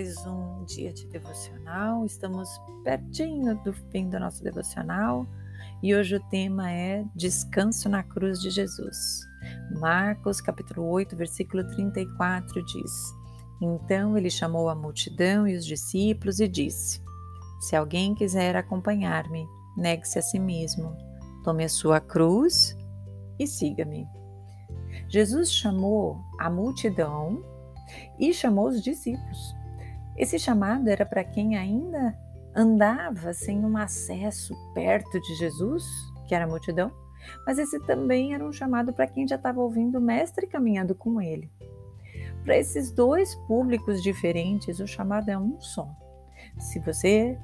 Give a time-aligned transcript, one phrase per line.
[0.00, 2.06] mais um dia de devocional.
[2.06, 2.48] Estamos
[2.82, 5.26] pertinho do fim do nosso devocional
[5.82, 9.20] e hoje o tema é Descanso na cruz de Jesus.
[9.78, 13.14] Marcos, capítulo 8, versículo 34 diz:
[13.60, 17.02] Então ele chamou a multidão e os discípulos e disse:
[17.60, 20.96] Se alguém quiser acompanhar-me, negue-se a si mesmo,
[21.44, 22.74] tome a sua cruz
[23.38, 24.06] e siga-me.
[25.10, 27.44] Jesus chamou a multidão
[28.18, 29.59] e chamou os discípulos.
[30.20, 32.14] Esse chamado era para quem ainda
[32.54, 35.82] andava sem um acesso perto de Jesus,
[36.28, 36.92] que era a multidão,
[37.46, 41.22] mas esse também era um chamado para quem já estava ouvindo o Mestre caminhando com
[41.22, 41.50] ele.
[42.44, 45.88] Para esses dois públicos diferentes, o chamado é um só.
[46.58, 47.38] Se você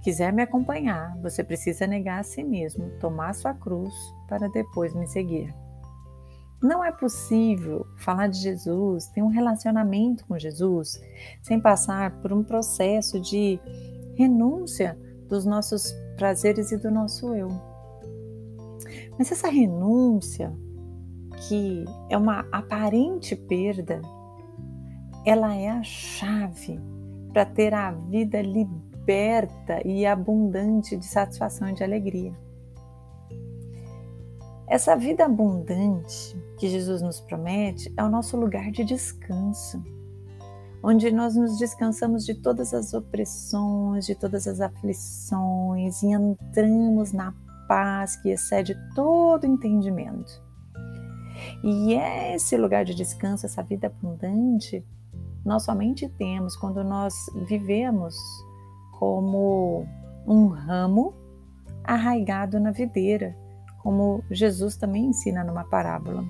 [0.00, 3.92] quiser me acompanhar, você precisa negar a si mesmo, tomar sua cruz
[4.26, 5.54] para depois me seguir.
[6.60, 11.00] Não é possível falar de Jesus, ter um relacionamento com Jesus,
[11.40, 13.60] sem passar por um processo de
[14.16, 14.98] renúncia
[15.28, 17.48] dos nossos prazeres e do nosso eu.
[19.16, 20.52] Mas essa renúncia,
[21.48, 24.02] que é uma aparente perda,
[25.24, 26.80] ela é a chave
[27.32, 32.47] para ter a vida liberta e abundante de satisfação e de alegria.
[34.68, 39.82] Essa vida abundante que Jesus nos promete é o nosso lugar de descanso,
[40.82, 47.34] onde nós nos descansamos de todas as opressões, de todas as aflições e entramos na
[47.66, 50.46] paz que excede todo entendimento.
[51.64, 54.84] E esse lugar de descanso, essa vida abundante,
[55.46, 57.14] nós somente temos quando nós
[57.46, 58.14] vivemos
[58.98, 59.86] como
[60.26, 61.14] um ramo
[61.84, 63.34] arraigado na videira
[63.78, 66.24] como Jesus também ensina numa parábola.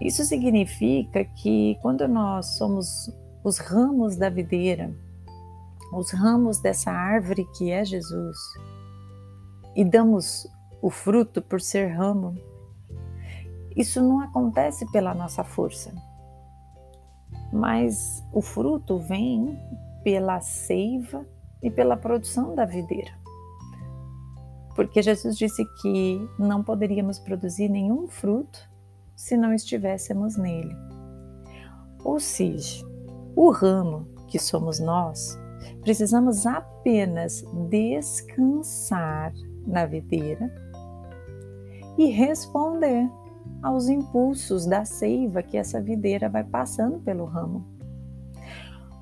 [0.00, 3.10] Isso significa que quando nós somos
[3.42, 4.94] os ramos da videira,
[5.92, 8.36] os ramos dessa árvore que é Jesus,
[9.74, 10.46] e damos
[10.82, 12.36] o fruto por ser ramo,
[13.76, 15.92] isso não acontece pela nossa força,
[17.52, 19.58] mas o fruto vem
[20.04, 21.24] pela seiva
[21.62, 23.17] e pela produção da videira
[24.78, 28.60] porque Jesus disse que não poderíamos produzir nenhum fruto
[29.16, 30.72] se não estivéssemos nele.
[32.04, 32.86] Ou seja,
[33.34, 35.36] o ramo que somos nós,
[35.80, 39.32] precisamos apenas descansar
[39.66, 40.48] na videira
[41.98, 43.10] e responder
[43.60, 47.66] aos impulsos da seiva que essa videira vai passando pelo ramo.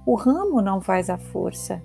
[0.06, 1.82] O ramo não faz a força,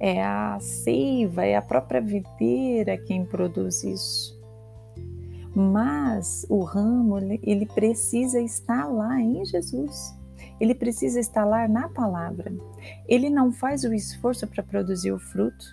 [0.00, 4.40] é a seiva, é a própria videira quem produz isso.
[5.54, 10.18] Mas o ramo, ele precisa estar lá em Jesus.
[10.58, 12.52] Ele precisa estar lá na palavra.
[13.06, 15.66] Ele não faz o esforço para produzir o fruto,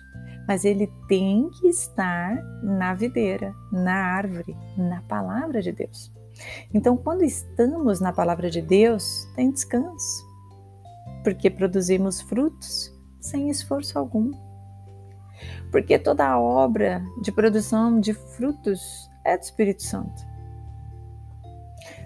[0.46, 6.12] mas ele tem que estar na videira, na árvore, na palavra de Deus.
[6.72, 10.26] Então, quando estamos na palavra de Deus, tem descanso,
[11.24, 14.32] porque produzimos frutos sem esforço algum.
[15.70, 20.26] Porque toda a obra de produção de frutos é do Espírito Santo.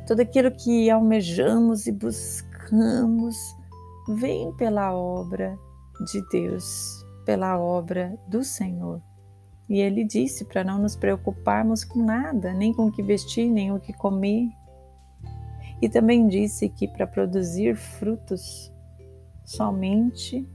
[0.06, 3.36] Tudo aquilo que almejamos e buscamos
[4.08, 5.56] vem pela obra
[6.04, 9.00] de Deus, pela obra do Senhor.
[9.68, 13.72] E ele disse para não nos preocuparmos com nada, nem com o que vestir, nem
[13.72, 14.48] o que comer.
[15.80, 18.72] E também disse que para produzir frutos,
[19.44, 20.46] somente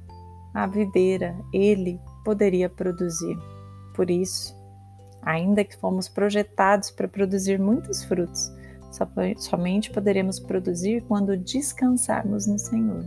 [0.57, 3.37] a videira ele poderia produzir.
[3.93, 4.55] Por isso,
[5.21, 8.51] ainda que fomos projetados para produzir muitos frutos,
[9.37, 13.05] somente poderemos produzir quando descansarmos no Senhor.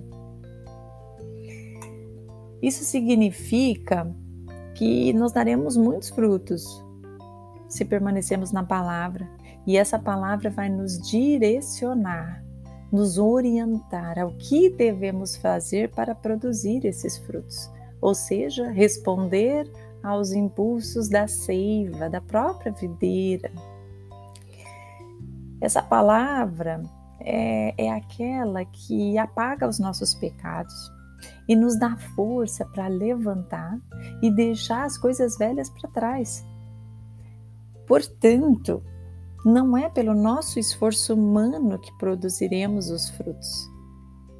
[2.62, 4.08] Isso significa
[4.76, 6.64] que nos daremos muitos frutos
[7.68, 9.28] se permanecermos na palavra,
[9.66, 12.44] e essa palavra vai nos direcionar
[12.92, 17.70] nos orientar ao que devemos fazer para produzir esses frutos,
[18.00, 19.70] ou seja, responder
[20.02, 23.52] aos impulsos da seiva, da própria videira.
[25.60, 26.82] Essa palavra
[27.20, 30.90] é, é aquela que apaga os nossos pecados
[31.46, 33.78] e nos dá força para levantar
[34.22, 36.44] e deixar as coisas velhas para trás.
[37.86, 38.82] Portanto,
[39.44, 43.70] não é pelo nosso esforço humano que produziremos os frutos,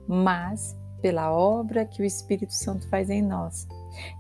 [0.07, 3.67] mas pela obra que o Espírito Santo faz em nós.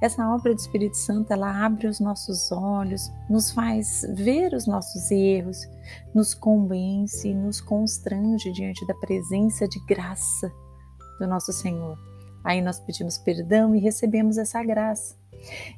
[0.01, 5.11] Essa obra do Espírito Santo, ela abre os nossos olhos, nos faz ver os nossos
[5.11, 5.59] erros,
[6.15, 10.51] nos convence, nos constrange diante da presença de graça
[11.21, 11.97] do nosso Senhor.
[12.43, 15.20] Aí nós pedimos perdão e recebemos essa graça.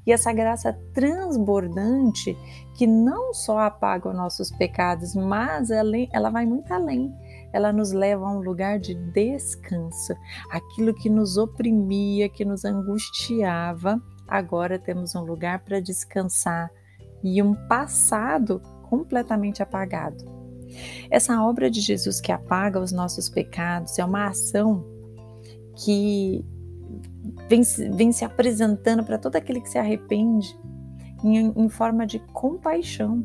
[0.06, 2.36] E essa graça transbordante
[2.76, 7.12] que não só apaga os nossos pecados, mas ela, vai muito além.
[7.52, 10.14] Ela nos leva a um lugar de descanso.
[10.50, 16.70] Aquilo que nos oprimia, que nos angustiava, agora temos um lugar para descansar
[17.22, 20.24] e um passado completamente apagado.
[21.10, 24.84] Essa obra de Jesus que apaga os nossos pecados é uma ação
[25.84, 26.44] que
[27.48, 27.62] vem,
[27.94, 30.58] vem se apresentando para todo aquele que se arrepende
[31.24, 33.24] em, em forma de compaixão.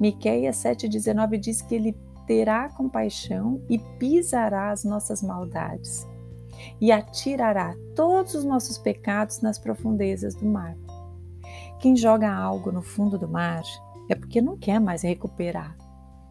[0.00, 1.96] Miqueias 7,19 diz que ele
[2.26, 6.06] terá compaixão e pisará as nossas maldades
[6.80, 10.76] e atirará todos os nossos pecados nas profundezas do mar.
[11.80, 13.62] Quem joga algo no fundo do mar
[14.10, 15.76] é porque não quer mais recuperar.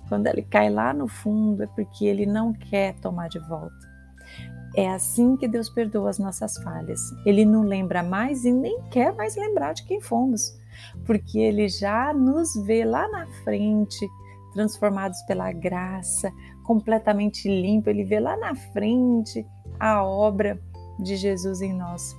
[0.10, 3.97] Quando ele cai lá no fundo é porque ele não quer tomar de volta.
[4.78, 7.02] É assim que Deus perdoa as nossas falhas.
[7.26, 10.56] Ele não lembra mais e nem quer mais lembrar de quem fomos,
[11.04, 14.08] porque ele já nos vê lá na frente,
[14.54, 16.32] transformados pela graça,
[16.64, 17.90] completamente limpo.
[17.90, 19.44] Ele vê lá na frente
[19.80, 20.62] a obra
[21.00, 22.16] de Jesus em nós.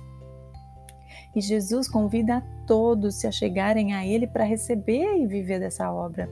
[1.33, 6.29] E Jesus convida a todos a chegarem a Ele para receber e viver dessa obra.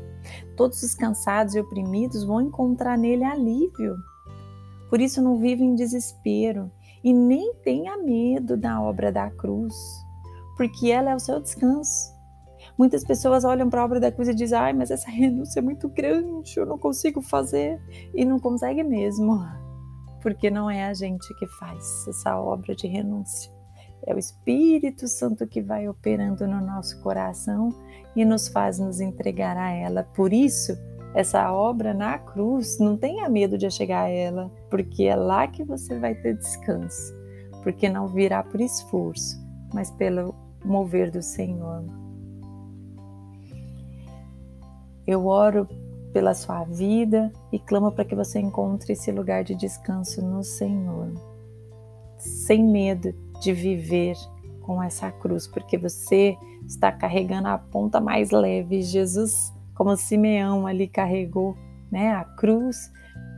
[0.58, 3.96] Todos os cansados e oprimidos vão encontrar nele alívio.
[4.89, 6.72] Por isso não vive em desespero
[7.04, 9.75] e nem tenha medo da obra da cruz,
[10.56, 12.16] porque ela é o seu descanso.
[12.78, 15.63] Muitas pessoas olham para a obra da cruz e dizem: ai, mas essa renúncia é
[15.63, 17.81] muito grande, eu não consigo fazer.
[18.13, 19.39] E não consegue mesmo,
[20.22, 23.51] porque não é a gente que faz essa obra de renúncia.
[24.06, 27.69] É o Espírito Santo que vai operando no nosso coração
[28.16, 30.04] e nos faz nos entregar a ela.
[30.04, 30.78] Por isso,
[31.18, 35.64] essa obra na cruz, não tenha medo de chegar a ela, porque é lá que
[35.64, 37.12] você vai ter descanso,
[37.64, 39.36] porque não virá por esforço,
[39.74, 41.84] mas pelo mover do Senhor.
[45.08, 45.68] Eu oro
[46.14, 51.12] pela sua vida e clamo para que você encontre esse lugar de descanso no Senhor,
[52.19, 53.12] sem medo
[53.42, 54.16] de viver
[54.62, 56.38] com essa cruz, porque você
[56.68, 58.84] está carregando a ponta mais leve.
[58.84, 61.56] Jesus como Simeão ali carregou
[61.92, 62.92] né, a cruz,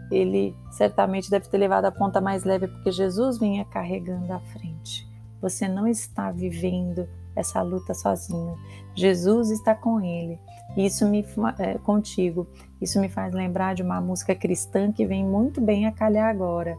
[0.09, 5.05] ele certamente deve ter levado a ponta mais leve porque Jesus vinha carregando à frente.
[5.41, 8.57] Você não está vivendo essa luta sozinho.
[8.95, 10.39] Jesus está com ele.
[10.77, 11.25] Isso me
[11.57, 12.47] é, contigo.
[12.81, 16.75] Isso me faz lembrar de uma música cristã que vem muito bem a calhar agora,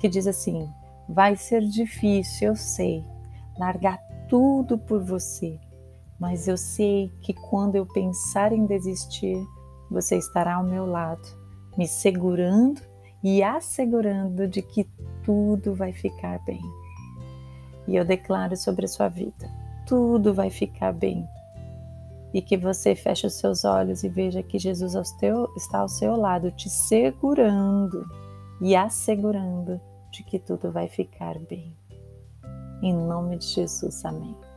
[0.00, 0.66] que diz assim:
[1.08, 3.04] Vai ser difícil, eu sei,
[3.58, 3.98] largar
[4.28, 5.58] tudo por você,
[6.18, 9.36] mas eu sei que quando eu pensar em desistir,
[9.90, 11.26] você estará ao meu lado,
[11.76, 12.80] me segurando
[13.22, 14.84] e assegurando de que
[15.24, 16.60] tudo vai ficar bem.
[17.86, 19.48] E eu declaro sobre a sua vida:
[19.86, 21.26] tudo vai ficar bem.
[22.34, 24.94] E que você feche os seus olhos e veja que Jesus
[25.56, 28.04] está ao seu lado, te segurando
[28.60, 29.80] e assegurando
[30.10, 31.74] de que tudo vai ficar bem.
[32.82, 34.47] Em nome de Jesus, amém.